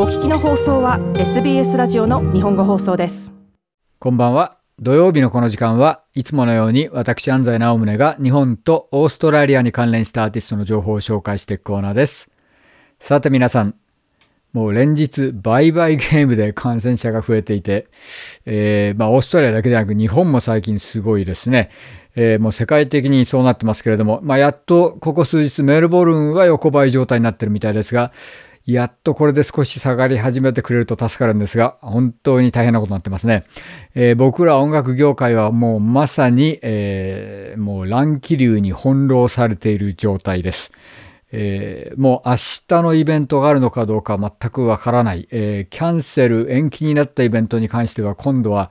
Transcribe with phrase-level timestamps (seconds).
[0.00, 3.34] お聞きの放送は SBS ラジオの日本語放送です。
[3.98, 4.58] こんばんは。
[4.78, 12.30] 土曜日のこの時間はいつものように私安西直宗が日本とオーストラリアに関連したアーティストの情報を紹介していくコーナーです。
[13.00, 13.74] さて皆さん
[14.52, 17.88] もう連日売買ゲームで感染者が増えていて、
[18.46, 21.70] えー、まあ、オーストラリアだけでなく日本も最近すごいですね。
[22.14, 28.12] えー、もう世界的にそうなってますけれども、まあ、やっとここ数日メルボルンは横ばい状態になってるみたいですが、
[28.70, 33.44] やっとこれで少し下がり始めてくれると助かるんですが、本当に大変なことになってますね。
[33.94, 40.70] えー、僕ら音楽業界はもうまさに、えー、もう乱気流に翻弄されている状態です。
[41.32, 42.36] えー、もう明
[42.68, 48.70] 日のイベントがあるのかどうか全くわからない、えー、キャンセル、延期になったイベントに関しては今度は、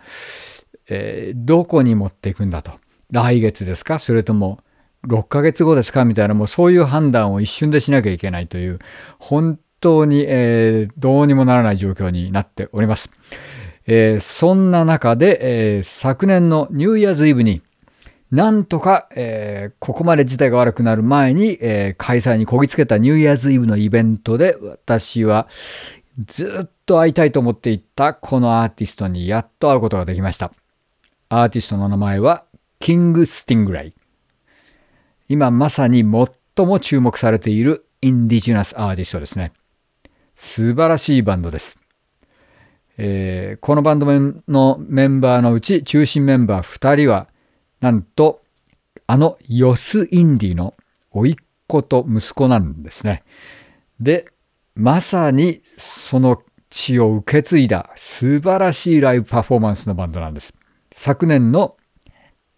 [0.89, 2.71] えー、どこに持っていくんだと。
[3.09, 3.97] 来月ですか？
[3.97, 4.59] それとも
[5.07, 6.05] 6ヶ月後ですか？
[6.05, 8.77] みたいな、もうそういう判断を一瞬でしなきゃいけないという、
[9.17, 13.09] 本当に、えー、どうにもならない状況になっております。
[13.85, 17.61] えー、そんな中で、えー、昨年のニューイヤーズイブに
[18.31, 25.47] なんとか、えー、ここまで事態が悪くなる前に、え開催にこぎつけたニューイヤーズイブのイベントで私は
[26.25, 30.51] ずっと会いたいと思っていたこのアーティストにやっと会うことができました。
[31.29, 32.43] アーティストの名前は
[32.79, 33.93] キング・スティングレイ。
[35.29, 39.53] 今まさに最も注目されている Indigenous アーティストですね。
[40.37, 41.79] 素晴らしいバンドです。
[42.99, 44.05] えー、このバンド
[44.47, 47.27] のメンバーのうち中心メンバー2人は
[47.81, 48.43] なんと
[49.07, 50.75] あのヨス・インディの
[51.11, 53.23] 甥っ子と息子なんですね。
[53.99, 54.25] で
[54.75, 60.53] まさにその血を受け継いだ素晴らしいライブパフォーマンスのバンドなんです。
[60.91, 61.77] 昨年の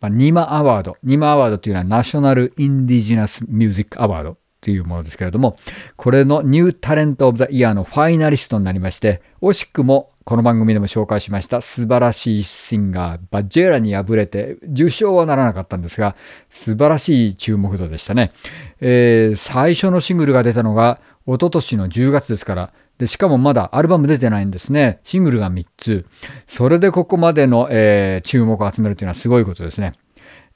[0.01, 0.97] ニマアワード。
[1.01, 5.57] ニマアワードというのはナショナル・インディジナス・ミュージック・アワードというものですけれども、
[5.95, 16.15] これのニュータレント・オブ・ザ・イヤーのファイナリストになりまして、惜しくもこの番組でも紹介しました素晴らしいシンガー、バッジェラに敗れて受賞はならなかったんですが、
[16.49, 18.31] 素晴らしい注目度でしたね。
[18.79, 24.99] えー、最初のシングルが出たのが一昨年の10月ですから、で、しかもまだアルバム出てないんですね。
[25.03, 26.05] シングルが3つ。
[26.45, 29.93] それでここまでの、えー、注目を集めるというのはすごいことですね。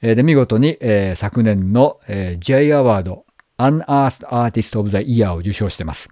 [0.02, 3.24] えー、で、見事に、え、昨年の、え、J アワード
[3.58, 6.10] Unearthed Artist of the Year を受賞してます。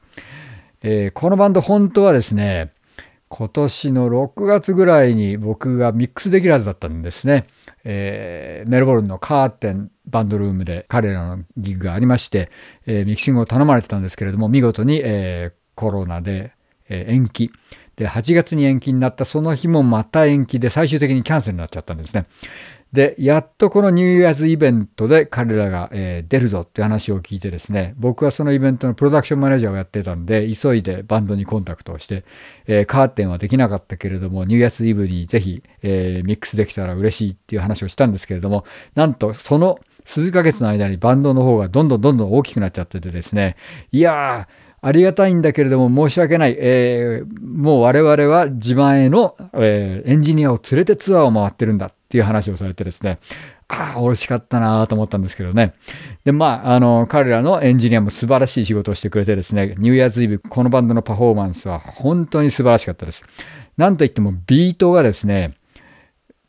[0.83, 2.73] えー、このバンド本当はですね、
[3.29, 7.47] 今年の6月ぐらいに僕がミックスできるはずだったんですね。
[7.85, 12.51] えー、メルボルンのカーテンバンドルームで彼らのギグがありまして、
[12.87, 16.53] えー、ミキシングを頼まれてたんですけれども、見事に、えー、コロナで、
[16.89, 17.51] え延期。
[17.97, 22.27] で、8月に延期になったその日もまた延期で最終的にキャンセルになっちゃったんですね。
[22.93, 32.25] で、やっとこのニューイヤーズイベントで彼らが、えー、出るぞって話を聞いてですね、僕はそのイベントのプロダクションマネージャーをやってたんで、急いでバンドにコンタクトをして、
[32.67, 43.57] えー、カーテンはできなかったけれども、ニューイヤーズイブにぜひ、えー、ミックスできたら嬉しいっていう話をしたんですけれども、なんとその数ヶ月の間にバンドの方がどんどんどんどん大きくなっちゃっててですね、
[43.91, 46.57] いやー、ありがたいんだけれども申し訳ない。
[46.59, 53.21] えー、もう我々は自前の、えー、エンジニアを連れてツアーを回ってるんだっていう話をされてですね、
[53.69, 55.73] ああ、惜しかったなと思ったんですけどね。
[56.25, 63.23] で、まあ、あの、彼らのエンジニアも素晴らしい仕事をしてくれてですね、ニューイヤーズイブ、このバンドのパフォーマンスは本当に素晴らしかったです。
[63.77, 65.55] なんといってもビートがですね、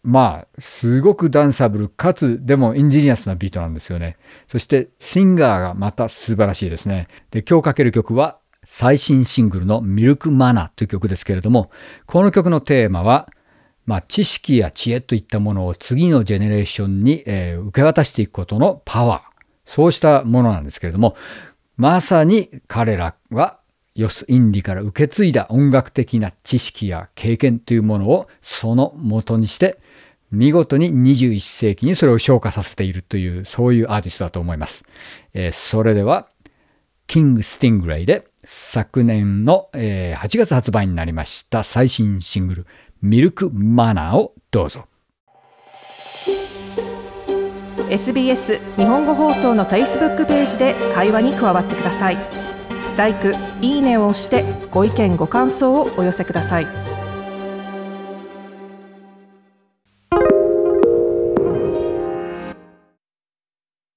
[0.04, 4.18] まあ、すごくダンサブルかつ、でも Indigenous なビートなんですよね。
[4.48, 7.08] そして、シンガーがまた素晴らしいですね。
[7.32, 11.72] で、今日かける曲は、最新シングルのミルクマナという曲ですけれども、
[12.06, 13.30] この曲のテーマは、
[13.86, 19.34] まあ、知識や知恵といったものを次のジェネレーションに、えー、受け渡していくことのパワー。
[19.66, 21.16] そうしたものなんですけれども、
[21.78, 23.60] まさに彼らは
[23.96, 29.80] ヨス・インディから受け継いだ音楽的な知識や経験というものをその元にして
[30.34, 34.84] 見事に21世紀にそれを昇華させているという、そういうアーティストだと思います。
[35.36, 36.28] えー、それでは、
[37.06, 42.68] キング・スティングレイで昨年の、えー、8月発売になりました最新シングル、
[43.02, 44.88] ミルクマナをどうぞ。
[47.90, 52.18] SBS 日本語放送の Facebook ページで会話に加わってください。
[52.98, 57.03] l i いいねを押してご意見ご感想をお寄せください。